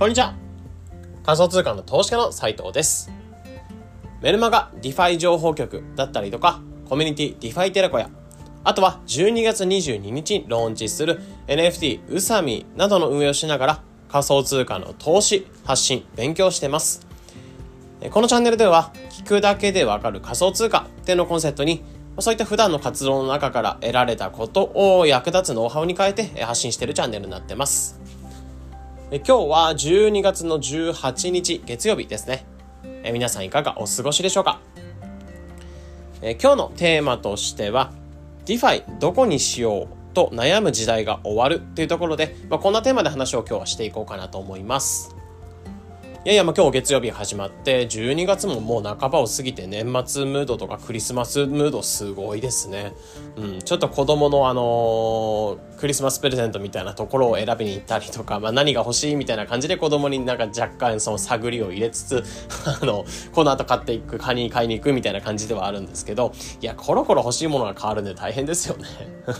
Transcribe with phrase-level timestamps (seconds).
[0.00, 0.34] こんにちは。
[1.24, 3.12] 仮想通貨の投資家の斉藤です。
[4.22, 8.08] メルマガ DeFi 情報局だったりとか、コミュニティ DeFi テレコや、
[8.64, 17.06] あとは12月22日にローンチする NFT うさみなどの運営をしながら仮想通貨の投資、発信、勉強してます。
[18.10, 21.84] このチャンネルでは聞くだけでわかる仮想通貨っていうのをコンセプトに
[22.20, 27.99] そういった普段の活動の中から得られたことを役立つノウハウに変えて発信しているチャンネルになってます。
[29.12, 32.46] 今日は12月の18日月曜日ですね。
[33.02, 34.60] え皆さんいかがお過ごしでしょうか？
[36.22, 37.92] え今日のテーマとしては
[38.46, 45.16] DeFi どこにしようと悩む時代が終わるというところで、まあ、こんなテーマで話を今日はしていこうかなと思います。
[46.22, 52.92] いやいや、まあ、今日月曜日始まって、12月ももう半ばを過ぎて年末ムードとかクリスマスムードすごいですね。
[53.36, 62.24] うん、ちょっと子供のあのー、クリスマスプレゼントみたいなところを選びに行ったりとか、まあ、何が欲しいみたいな感じで子供になんか若干その探りを入れつつ、
[62.82, 68.84] あの、この後買っていく、カニ買いに行くみたいな感じではあるんですけど、いや、コロコロ欲しいものが変わるんで大変ですよね。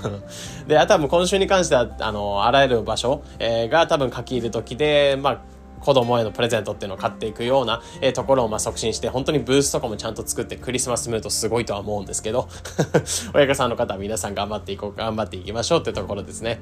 [0.67, 12.49] で、あとは今週に関しては、あの、あらゆる場所、えー、が多分書き入る時で、まあ、子供へのプレゼントっていうのを買っていくような、えー、ところをま促進して、本当にブースとかもちゃんと作ってクリスマスムードすごいとは思うんですけど、
[13.35, 16.61] 親御さんの方は皆さん頑張っていこう、頑張っていきましょうってところですね。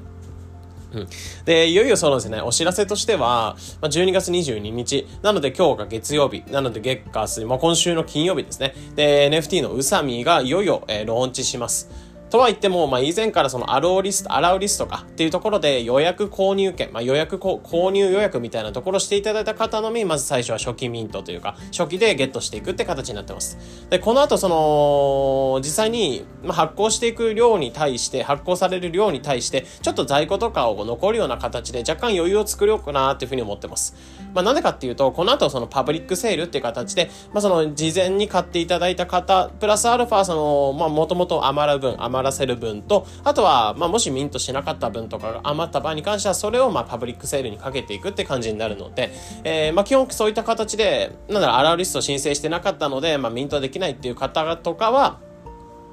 [0.91, 1.07] うん、
[1.45, 8.73] で、いよいよそのですね、お知らせとしては、まあ、12月22日、なので今日が月曜日、なので月火水、まあ、今週の金曜日ですね。
[8.95, 11.89] で、NFT のうさみがいよいよ、えー、ローンチします。
[12.29, 23.57] とは言っても、まあ、以前からそのアローリスト、アラウリストかっていうところで予約購入券、まあ、予約購入予約みたいなところしていただいた方のみ、まず最初は初期ミントというか、初期でゲットしていくって形になってます。
[23.89, 33.95] で、この後その、実際に、発行していく量に対して、発行される量に対して、ちょっと在庫とかを残るような形で若干余裕を作ろうかなっていうふうに思ってます。
[34.33, 49.11] まあ、なんでかっていうと、この後そのパブリックセールっていう形で、まあ、その事前に買っていただいた方、プラスアルファその、まあ、もともと余る分、余らせる分と、あとは、まあ、もしミントしなかった分とかが余った場合に関しては、それをまあパブリックセールにかけていくって感じになるので、
[49.43, 55.19] えー、まあ基本そういった形で、なんだろう、 allowlist 申請してなかったので、まあミントできないっていう方とかは、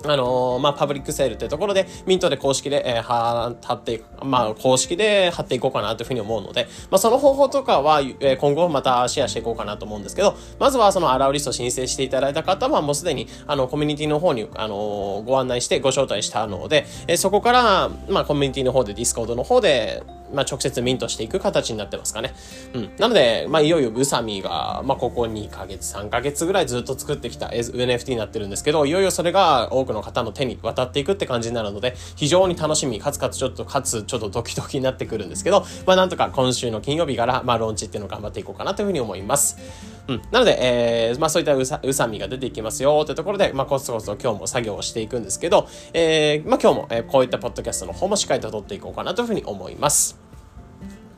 [0.05, 20.03] あのー、まあ、パブリックセールっていうところで、ミントで公式で、えー、貼っていく、まあ、公式で貼っていこうかなというふうに思うので、まあ、その方法とかは、えー、今後またシェアしていこうかなと思うんですけど、まずはその allowlist 申請していただいた方は、もうすでに、あの、コミュニティの方に、あの、ご案内してご招待したので、え、そこから、まあ、コミュニティの方で、 Discord の方で、
[20.33, 22.35] まあ、直接ミントしていく形になってますかね。
[22.75, 22.91] うん。
[22.99, 39.96] なので、まあ、いよいよ宇佐美が、まあ、ここ2ヶ月、3ヶ月ぐらいずっと作ってきた NFT になってるんですけど、いよいよそれが多くの方の手に渡っていくって感じになるので、非常に楽しみ、かつかつちょっと、かつちょっとドキドキになってくるんですけど、まあ、なんとか今週の金曜日から、まあ、ローンチっていうのを頑張っていこうかなというふうに思います。
[40.09, 40.23] うん。
[40.31, 50.19] なので、えー、まあ、そういったうさ、うさみが出ていきますよってところで、まあ、コツコツと今日も作業をしていくんですけど、えー、まあ、今日も、えー、こういったポッドキャストの方もしっかりと撮っていこうかなというふうに思います。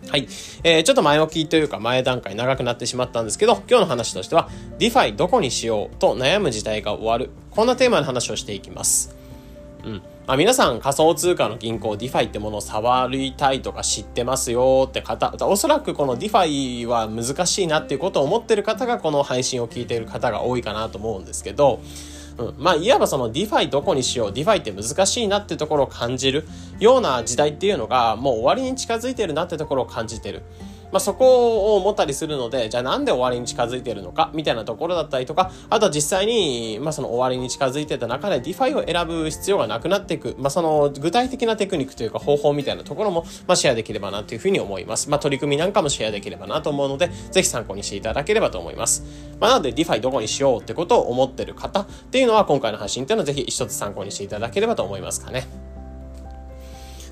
[0.09, 0.26] はい。
[0.65, 7.31] えー、ちょっと前置きというか前段階長くなってしまったんですけど、今日の話としては、DeFi どこにしようと悩む時代が終わる。
[7.50, 9.15] こんなテーマの話をしていきます。
[9.84, 10.03] うん。
[10.28, 21.81] まあ、皆さん仮想通貨の銀行 DeFi ってものを触りたいとか知ってますよって方、おそらくこの DeFi は難しいなっていうことを思ってる方がこの配信を聞いている方が多いかなと思うんですけど、
[22.37, 26.47] うん、まあ、いわばその DeFi どこにしよう、DeFi って難しいなってところを感じる
[26.78, 30.43] ような時代っていうのが、もう終わりに近づいてるなってところを感じてる。
[30.91, 45.10] まあ、そこを思ったりするので、じゃあなんで終わりに近づいてるのか、みたいなところだったりとか、あとは実際に、まあ、その終わりに近づいてた中で DeFi を選ぶ必要がなくなっていく、まあ、その具体的なテクニックというか方法みたいなところも、まあ、シェアできればなというふうに思います。
[45.10, 49.05] まあ、取り組みなんかもシェアできればなと思うので、ぜひ参考にしていただければと思います。
[49.41, 55.68] まあ、なので DeFi どこにしようってことを思ってる方っていうのは今回の発信っていうのはぜひ一つ参考にしていただければと思いますかね。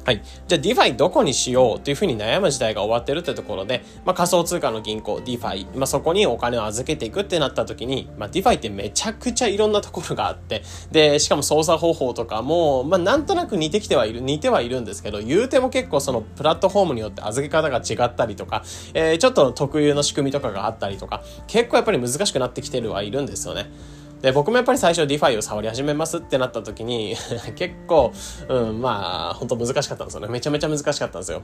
[0.06, 0.22] はい。
[0.46, 10.62] じゃあ DeFi どこにしようというふうに悩む時代が終わってるってところで、まあ、仮想通貨の銀行 DeFi、まあ、そこにお金を預けていくってなった時に、まあ、DeFi ってめちゃくちゃいろんなところがあって、
[10.92, 18.62] で、しかも操作方法とかも、まあ、なんとなく似てきてはいる、似てはいるんですけど、言うても結構そのプラットフォームによって預け方が違ったりとか、
[18.94, 23.72] えー、ちょっと特有の仕組みとかがあったりとか、結構やっぱり難しくなってきてるはいるんですよね。
[24.20, 27.14] で、僕もやっぱり最初 DeFi を触り始めますってなった時に
[27.54, 28.12] 結構、
[28.48, 30.28] うん、まあ、本当難しかったんですよね。
[30.28, 31.42] めちゃめちゃ難しかったんですよ。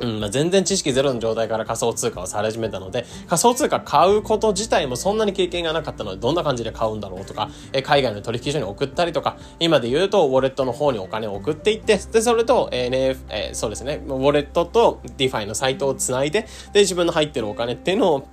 [0.00, 18.28] うんまあ、全然知識ゼロの状態から仮想通貨をされ始めたので、仮想通貨買うこと自体もそんなに経験がなかったので、どんな感じで買うんだろうとか、え海外の取引所に送ったりとか、今で言うと、ウォレットの方にお金を送っていって、で、それと、NF、えー、そうですね、ウォレットと DeFi のサイトをつないで、で、自分の入ってるお金っていうのを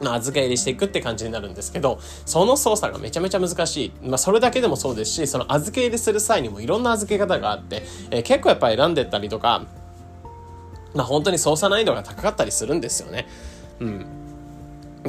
[0.00, 3.92] まあ、預け入れしていくって感じになるんですけど、その操作がめちゃめちゃ難しい。
[4.02, 9.64] まあ、それだけでもそうですし、その預け入れする際にもいろんな預け方があって、えー、結構やっぱ選んでったりとか、
[10.94, 13.26] まあ、本当に操作難易度が高かったりするんですよね。
[13.80, 14.06] うん。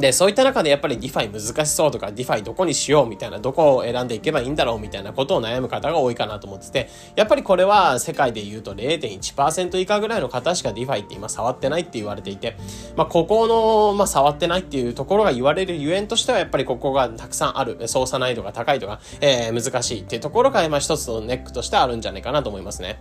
[0.00, 12.56] で、そういった中でやっぱり DeFi 難しそうとか DeFi どこにしようみたいな、どこを選んでいけばいいんだろうみたいなことを悩む方が多いかなと思ってて、やっぱりこれは世界で言うと0.1%以下ぐらいの方しか DeFi って今触ってないって言われていて、
[12.96, 22.98] まあ、ここの、まあ、触ってないっていうところが言われるゆえんとしてはやっぱりここがたくさんある、操作難易度が高いとか、えー、難しいっていうところが、まあ、一つのネックとしてあるんじゃないかなと思いますね。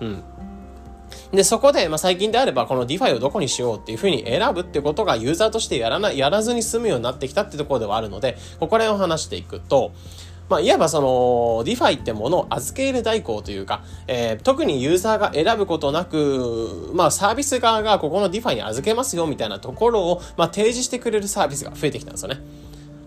[0.00, 0.22] うん。
[1.32, 9.92] で、そこで、まあ、最近であれば、この DeFi をどこにしようっていうふうに選ぶってことがユーザーとしてやらない、やらずに済むようになってきたってところではあるので、ここら辺を話していくと、
[10.48, 22.40] まあ、いわばその、DeFi ってものを預け入れ代行というか、えー、特にユーザーが選ぶことなく、まあ、サービス側がここの DeFi に預けますよみたいなところを、まあ、提示してくれるサービスが増えてきたんですよね。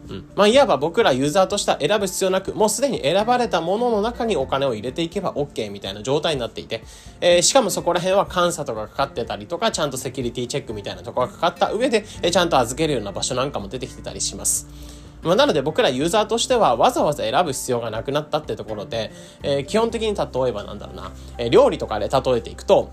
[0.10, 0.30] うん。
[0.36, 6.84] まあ、いわば僕らユーザーとしては選ぶ必要なく、もうすでに選ばれたものの中にお金を入れていけば OK みたいな状態になっていて、
[7.22, 14.68] えー、しかもそこら辺は監査とかかかってたりとか、ちゃんとセキュリティチェックみたいなとこがかかった上で、えー、ちゃんと預けるような場所なんかも出てきてたりします。
[15.22, 19.12] まあ、なので僕らユーザーとしてはわざわざ選ぶ必要がなくなったってところで、
[19.44, 22.90] えー、基本的に例えばなんだろうな、えー、料理とかで例えていくと、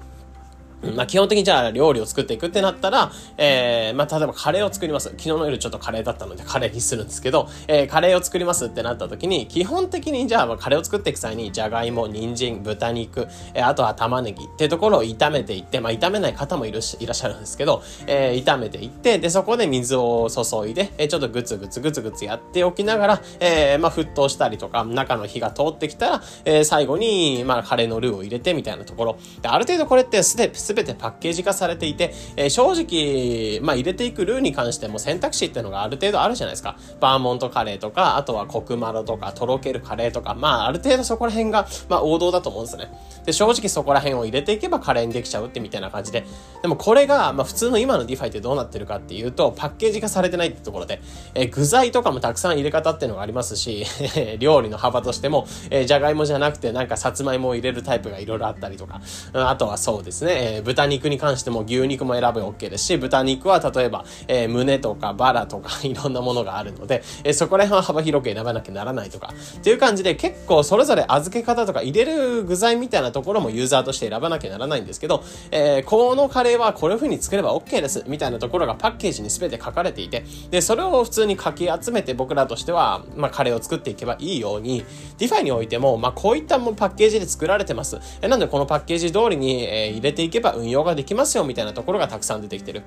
[0.82, 5.08] まあ、基本的にじゃあ料理を作っていくってなったら、えー、まあ、例えばカレーを作ります。
[5.11, 29.19] 昨日の夜ちょっとカレーだったのでカレーにするんですけど、えー、カレーを作りますってなった時に、基本的にじゃあ、カレーを作っていく際に、じゃがいも、人参、豚肉、えー、あとは玉ねぎってところを炒めていって、まあ、炒めない方もいるし、いらっしゃるんですけど、えー、炒めていって、で、そこで水を注いで、えー、ちょっとグツグツグツグツやっておきながら、えー、まあ、沸騰したりとか、中の火が通ってきたら、えー、最後に、まあ、カレーのルーを入れてみたいなところ。
[29.40, 30.37] で、ある程度これってす
[30.75, 36.77] べてパッケージ化されていて、えー、正直、まあ、入れていくルーに関しても選択肢っていうのがある程度あるじゃないですか。
[37.01, 42.91] バーモントカレーとか、あとはコクマロとか、とろけるカレーとか、まあ、ある程度そこら辺が、まあ、王道だと思うんですね。
[43.25, 46.25] で、正直そこら辺を入れていけばカレーにできちゃうってみたいな感じで。
[46.63, 51.01] でもこれが、まあ、普通の今の DeFi ってどうなってるかっていうと、パッケージ化されてないってところで、
[51.35, 53.85] えー、具材とかもたくさん入れ方っていうのがありますし、
[54.39, 59.01] 料理の幅としても、えー、じゃがいもじゃなくてなんかさつまいもを入れるタイプがいろいろあったりとか、
[59.33, 84.85] あとはそうですね、えー、豚肉に関しても牛肉も選ぶ OK ですし、豚肉は例えば、えー、胸とかバラとか いろんなものがあるので、えー、そこら辺は幅広く選ばなきゃならないとか、っていう感じで結構それぞれ預け方とか入れる具材みたいなところもユーザーとして選ばなきゃならないんですけど、えー、このカレーはこういう風に作れば OK です、みたいなところがパッケージに全て書かれていて、で、それを普通にかき集めて僕らとしては、まあ、カレーを作っていけばいいように、
[85.19, 87.99] DeFi においても、まあ、こういったもパッケージで作られてます。
[88.20, 92.83] えなんでこのパッケージ通りに、えー、入れていけばば運用ができますよ、みたいなところがたくさん出てきてる。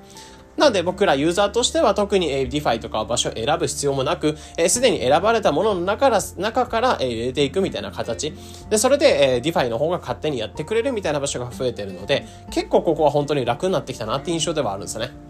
[0.56, 4.36] なので僕らユーザーとしては特に DeFi とか場所を選ぶ必要もなく、
[4.68, 8.34] すでに選ばれたものの中から中から入れていくみたいな形。
[8.68, 15.29] で、それで DeFi の方が勝手にやってくれるみたいな場所が増えてるので、結構ここは本当に楽になってきたなって印象ではあるんですよね。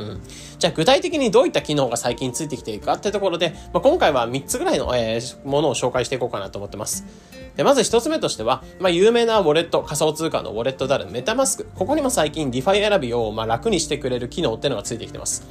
[0.00, 0.20] うん。
[0.58, 7.04] じゃあ具体的にどういった機能が最近ついてきているかってところで、まあ、今回は3つぐらいの、えー、ものを紹介していこうかなと思ってます。
[7.56, 11.66] でまず1つ目としては、まあ、有名なウォレット、仮想通貨のウォレットであるメタマスク。
[11.74, 15.46] ここにも最近 DeFi 選びを、まあ、楽にしてくれる機能っていうのがついてきてます。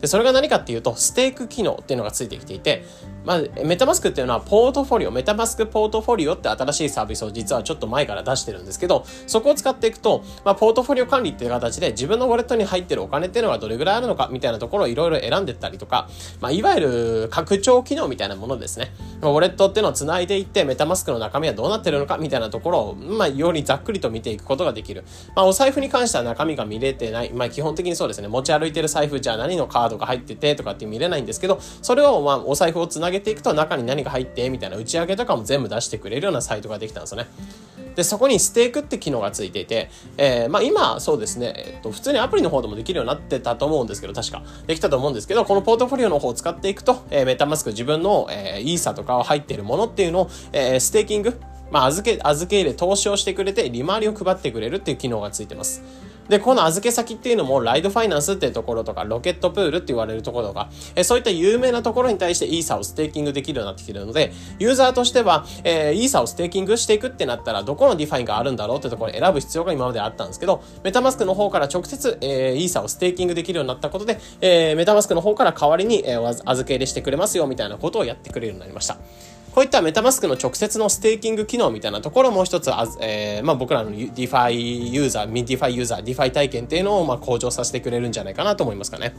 [0.00, 2.84] で、それが何かっていうと、ステーク機能っていうのがついてきていて、
[3.24, 16.08] まあ、メタマスクっていうのはポートフォリオ、メタマスクポートフォリオって新しいサービスを実はちょっと前から出してるんですけど、そこを使っていくと、まあ、ポートフォリオ管理っていう形で自分のウォレットに入ってるお金っていうのがどれぐらいあるのかみたいなところをいろいろ選んでったりとか、
[16.40, 18.92] まあ、いわゆる拡張機能みたいなものですね。
[19.22, 25.04] ウォレットっていうのを繋いでいって、メタマスクの中身はどうなってるのかみたいなところを、まあ、よりざっくりと見ていくことができる。
[25.36, 27.30] まあ、お財布に関しては中身が見れてない。
[27.32, 28.28] まあ、基本的にそうですね。
[28.28, 37.28] 持ち歩いてる財布じゃあ何のカードが入っててとかって見れないんですけど、それをまあ、お財布を繋げていくと中に何が入ってみたいな打ち上げとかも全部出してくれるようなサイトができたんですよね。
[37.94, 44.42] で、そこにステークって機能がついていて、えー、まあ今、そうですね、えっと、普通にアプリの方でもできるようになってたと思うんですけど、確か。
[44.66, 51.40] できたと思うんですけど、このポートフォリオの方を使っていくと、えー、メタマスク自分の、えー、イーサとかを入っているものっていうのを、えー、ステーキング、
[51.70, 55.82] まあ預け、預け入れ、投資をしてくれて、利回りを配ってくれるっていう機能がついてます。
[56.30, 78.98] で、この預け先っていうのも、 Lido Finance っていうところとか、 Rocket Pool って言われるところとか、えそういった有名なところに対してイーサをステーキングできるようになってきてるので、ユーザーとしては、えー、イーサをステーキングしていくってなったら、どこの DeFi があるんだろうってところを選ぶ必要が今まであったんですけど、 MetaMask の方から直接、えー、イーサをステーキングできるようになったことで、えー、 MetaMask の方から代わりに、えー、預け入れしてくれますよみたいなことをやってくれるようになりました。
[79.54, 84.52] こういった MetaMask の直接のステーキング機能みたいなところも一つあ、えー、まあ、僕らの DeFi
[84.90, 89.14] ユーザー、ミ DeFi ユーザー、DeFi 体験っていうのをま向上させてくれるんじゃないかなと思いますかね。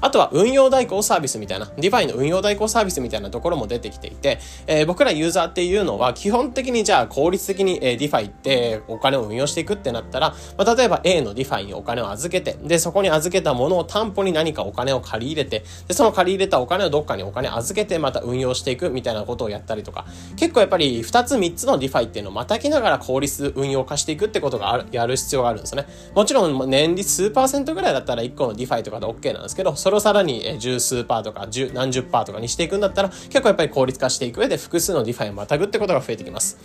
[0.00, 25.86] あとは運用代行サービスみたいな、 DeFi の運用代行サービスみたいなところも出てきていて、えー、僕らユーザーっていうのは基本的にじゃあ効率的に、えー、 DeFi ってお金を運用していくってなったら、まあ、例えば A のディファイにお金を預けて、で、そこに預けたものを担保に何かお金を借り入れて、で、その借り入れたお金をどっかにお金預けてまた運用していくみたいなことをやったりとか、結構やっぱり2つ3つの DeFi っていうのをまたぎながら効率運用化していくってことがある、やる必要があるんですね。
[26.14, 36.58] もちろん年利数パーセントぐらいだったら1個の DeFi とかで OK なんですけど、それをさらに、十数パーとか十何十パーとかにしていくんだったら結構やっぱり効率化していく上で複数の DeFi をまたぐってことが増えてきます。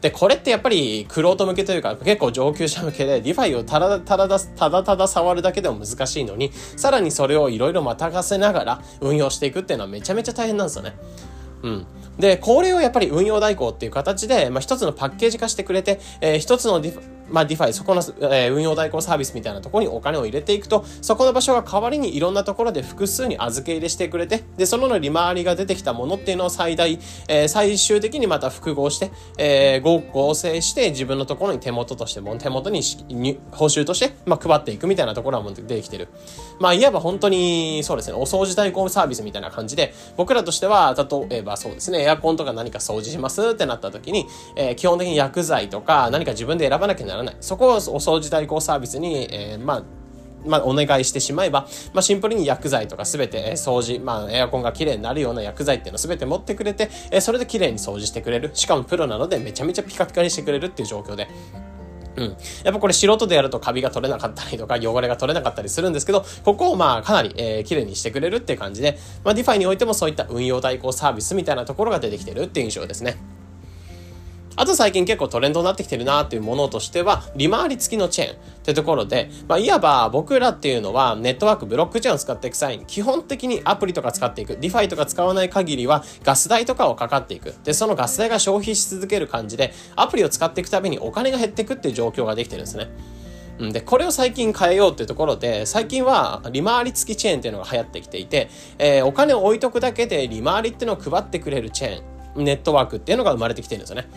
[0.00, 10.94] で、これってやっぱり、クロート向けというか、結構上級者向けで、 DeFi をただただ、ただただ触るだけでも難しいのに、さらにそれをいろいろまたがせながら運用していくっていうのはめちゃめちゃ大変なんですよね。
[11.62, 11.86] うん。
[12.18, 17.00] で、これをやっぱり運用代行っていう形で、まあ、一つのパッケージ化してくれて、えー、一つのディフ
[17.32, 26.98] まあ、 DeFi、そこの、えー、運用代行サービスみたいなところにお金を入れていくと、そこの場所が代わりにいろんなところで複数に預け入れしてくれて、で、そのの利回りが出てきたものっていうのを最大、
[27.28, 32.82] えー、最終的にまた複合して、えー、合成して自分のところに手元としても、手元に
[33.50, 36.08] 報酬として、まあ、配っていくみたいなところはもう出てきてる。
[36.60, 47.21] まあ、いわば本当に、そうですね、お掃除代行サービスみたいな感じで、僕らとしては、例えばそうですね、エアコンとか何か掃除しますってなった時に、えー、基本的に薬剤とか何か自分で選ばなきゃならない。
[47.40, 49.82] そこをお掃除代行サービスに、えー、まあ、
[50.44, 58.50] まあ、お願いしてしまえば、まあ、シンプルに薬剤とかすべて掃除、まあ、エアコンが綺麗になるような薬剤っていうのをすべて持ってくれて、えそれで綺麗に掃除してくれる。
[58.54, 61.28] しかもプロなのでめちゃめちゃピカピカにしてくれるっていう状況で。
[62.16, 62.36] うん。
[62.64, 73.16] やっぱこれ素人でやるとカビが取れなかったりとか汚れが取れなかったりするんですけど、ここをまあかなり、えー、綺麗にしてくれるっていう感じで、まあ DeFi においてもそういった運用代行サービスみたいなところが出てきてるっていう印象ですね。
[74.56, 87.54] あと最近結構トレンドになってきてるなっていうものとしては、利回り付きのチェーンってところで、まあ、いわば僕らっていうのはネットワーク、ブロックチェーンを使っていく際に、基本的にアプリとか使っていく、 DeFi とか使わない限りはガス代とかをかかっていく。
[87.64, 92.88] で、そのガス代が消費し続ける感じで、アプリを使っていくたびにお金が減っていくっていう状況ができてるんですね。
[93.70, 104.08] で、これを最近変えようっていうところで、最近は利回り付きチェーンっていうのが流行ってきていて、えー、お金を置いとくだけで利回りっていうのを配ってくれるチェーン、ネットワークっていうのが生まれてきてるんですよね。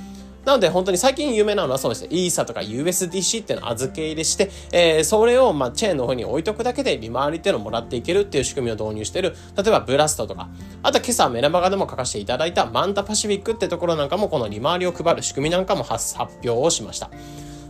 [0.45, 10.49] なので本当に最近有名なのはそうですね、イーサとか USDC っていうのを預け入れして、えー、それをまあチェーンの方に置いとくだけで利回りっていうのをもらっていけるっていう仕組みを導入してる、例えばブラストとか、
[10.83, 17.09] あと今朝メラマガでも書かせていただいたマンタパシフィックってところなんかもこの利回りを配る仕組みなんかも発表をしました。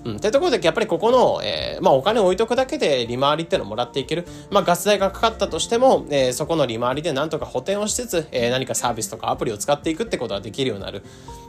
[0.05, 0.17] うん。
[0.17, 4.25] ってところで、やっぱりここの、えー、まあお金置いとくだけで利回りってのをもらっていける。
[4.51, 11.03] まあガス代がかかったとしても、えー、そこの利回りでなんとか補填をしつつ、えー、何かサービスとかアプリを使っていくってことができるようになる。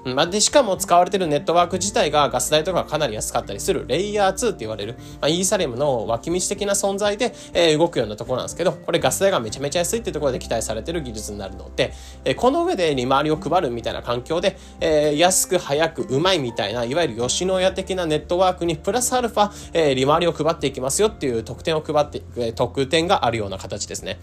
[0.06, 11.92] うん、まあで、しかも使われてるネットワーク自体がガス代とかかなり安かったりする、レイヤー2って言われる、まあ、イーサレムの脇道的な存在で、えー、動くようなところなんですけど、これガス代がめちゃめちゃ安いってところで期待されてる技術になるので、
[12.24, 24.18] えー、この上で利回りを配るみたいな環境で、えー、安く早くうまいみたいな、いわゆる吉野家的なネットワークワークにプラスアルファ、えー、利回りを配っていきますよっていう特典を配っていく、特典があるような形ですね。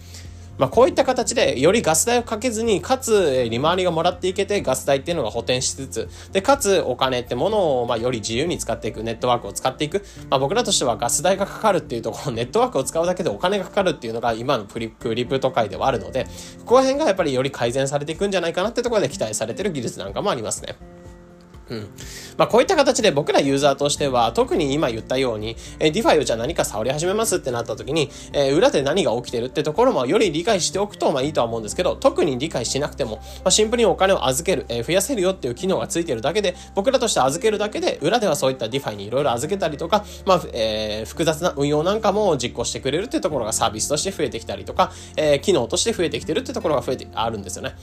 [0.56, 10.04] まあ、こういった形で、よりガス代をかけずに、かつ、利回りがもらっていけて、ガス代っていうのが補填しつつ、で、かつ、お金ってものを、まあ、より自由に使っていく、ネットワークを使っていく。
[10.30, 16.24] まあ、僕らとしてはガス代がかかるっていうところ、 ネットワークを使うだけでお金がかかるっていうのが、今のプリクリプト界ではあるので、
[16.60, 20.76] ここら辺がやっぱりより改善されていくんじゃないかなってところで期待されてる技術なんかもありますね。
[21.68, 21.88] うん。
[22.36, 47.74] まあ、こういった形で僕らユーザーとしては、特に今言ったように、えー、DeFi をじゃあ何か触り始めますってなった時に、えー、裏で何が起きてるってところもより理解しておくと、まあいいとは思うんですけど、特に理解しなくても、まあ、シンプルにお金を預ける、えー、増やせるよっていう機能がついてるだけで、僕らとして預けるだけで、裏ではそういった DeFi にいろいろ預けたりとか、まあ、えー、複雑な運用なんかも実行してくれるってところがサービスとして増えてきたりとか、えー、機能として増えてきてるってところが増えて、あるんですよね。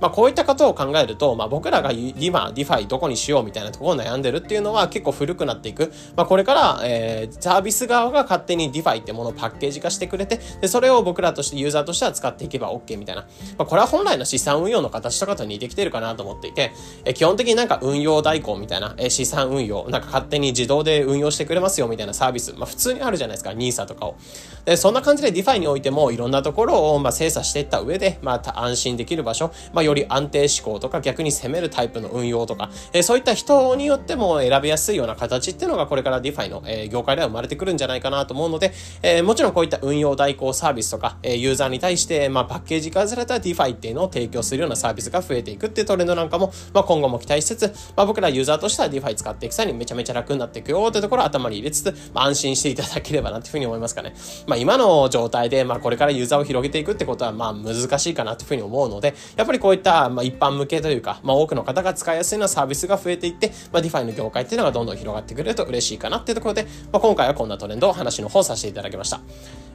[0.00, 5.92] まあ、こういったことを考えると、まあ、僕らが今、 DeFi どこにしようみたいなところを悩んでるっていうのは結構古くなっていく。
[6.16, 13.22] まあ、これから、えー、サービス側が勝手に DeFi ってものをパッケージ化してくれて、で、それを僕らとしてユーザーとしては使っていけば OK みたいな。
[13.56, 16.72] まあ、これは本来の資産運用の形とかと似てきてるかなと思っていて、
[17.04, 24.16] えー、基本的になんか運用代行みたいな、えー、資産運用、なんか勝手に自動で運用してくれますよみたいなサービス、まあ、普通にあるじゃないですか、NISA とかを。
[24.64, 38.72] で、そんな感じで DeFi においてもいろんなところを、まあ、精査していった上で、まあ、安心できる場所、まあ、より安定志向とか逆に攻めるタイプの運用とか、え、そういった人によっても選びやすいような形っていうのがこれから DeFi の、え、業界では生まれてくるんじゃないかなと思うので、
[39.02, 54.14] え、もちろんこういった運用代行サービスとか、え、ユーザーに対して、まあ、パッケージ化された DeFi っていうのを提供するようなサービスが増えていくっていうトレンドなんかも、まあ、今後も期待しつつ、まあ、僕らユーザーとしては DeFi 使っていく際にめちゃめちゃ楽になっていくよってところを頭に入れつつ、まあ、安心していただければなというふうに思いますかね。
[54.46, 69.20] まあ、今の状態で、まあ、これからユーザーを広げていくってことは、まあ、難しいかなというふうに思うので、やっぱりこうういった、まあ、一般向けというか、まあ、多くの方が使いやすいようなサービスが増えていって、まあ、 DeFi の業界っていうのがどんどん広がってくれると嬉しいかなっていうところで、まあ、今回はこんなトレンドを話の方させていただきました。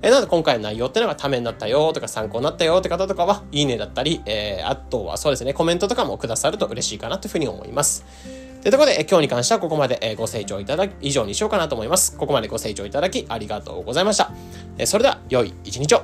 [0.02, 8.06] えなので今回の内容っていうのがためになったよとか参考になったよって方とかは、いいねだったり、えー、あとはそうですね、コメントとかもくださると嬉しいかなというふうに思います。
[8.62, 12.18] というところで、今日に関してはここまでご清聴いただき、以上にしようかなと思います。
[12.18, 14.32] ここまでご清聴いただきありがとうございました。
[14.86, 16.04] それでは、良い一日を。